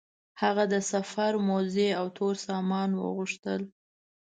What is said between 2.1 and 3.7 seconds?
تور سامان وغوښتل.